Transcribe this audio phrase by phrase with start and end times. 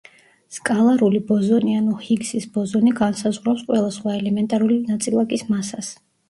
[0.55, 5.93] სკალარული ბოზონი ანუ ჰიგსის ბოზონი განსაზღვრავს ყველა სხვა ელემენტარული ნაწილაკის მასას.